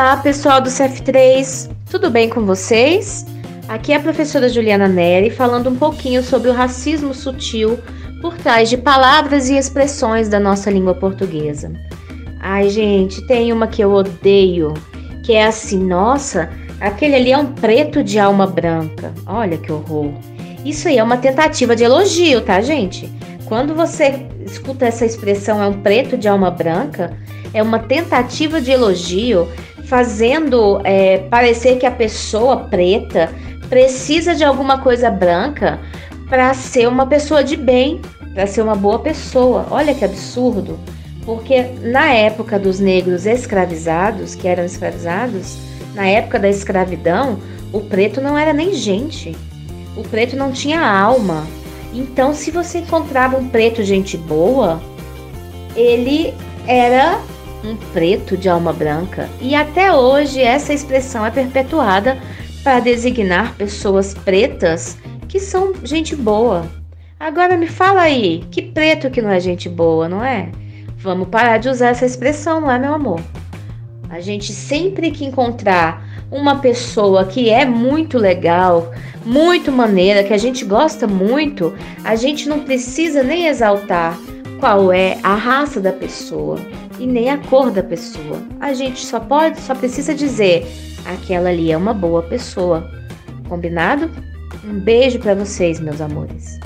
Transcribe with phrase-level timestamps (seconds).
[0.00, 3.26] Olá, pessoal do CF3, tudo bem com vocês?
[3.66, 7.80] Aqui é a professora Juliana Neri falando um pouquinho sobre o racismo sutil
[8.20, 11.72] por trás de palavras e expressões da nossa língua portuguesa.
[12.38, 14.72] Ai, gente, tem uma que eu odeio,
[15.24, 16.48] que é assim, nossa,
[16.80, 19.12] aquele ali é um preto de alma branca.
[19.26, 20.12] Olha que horror.
[20.64, 23.12] Isso aí é uma tentativa de elogio, tá, gente?
[23.46, 27.18] Quando você escuta essa expressão é um preto de alma branca,
[27.52, 29.48] é uma tentativa de elogio
[29.88, 33.32] fazendo é, parecer que a pessoa preta
[33.70, 35.80] precisa de alguma coisa branca
[36.28, 38.00] para ser uma pessoa de bem,
[38.34, 39.66] para ser uma boa pessoa.
[39.70, 40.78] Olha que absurdo.
[41.24, 45.56] Porque na época dos negros escravizados, que eram escravizados,
[45.94, 47.38] na época da escravidão,
[47.72, 49.34] o preto não era nem gente.
[49.96, 51.46] O preto não tinha alma.
[51.94, 54.80] Então, se você encontrava um preto gente boa,
[55.74, 56.34] ele
[56.66, 57.18] era
[57.64, 62.18] um preto de alma branca, e até hoje essa expressão é perpetuada
[62.62, 64.96] para designar pessoas pretas
[65.28, 66.66] que são gente boa.
[67.18, 70.50] Agora me fala aí, que preto que não é gente boa, não é?
[70.96, 73.20] Vamos parar de usar essa expressão, não é, meu amor?
[74.08, 78.92] A gente sempre que encontrar uma pessoa que é muito legal,
[79.24, 84.18] muito maneira, que a gente gosta muito, a gente não precisa nem exaltar
[84.58, 86.58] qual é a raça da pessoa
[86.98, 88.42] e nem a cor da pessoa.
[88.60, 90.66] A gente só pode, só precisa dizer
[91.04, 92.88] aquela ali é uma boa pessoa.
[93.48, 94.10] Combinado?
[94.64, 96.58] Um beijo para vocês, meus amores.